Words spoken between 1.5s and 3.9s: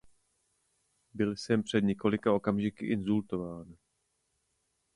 před několika okamžiky insultován.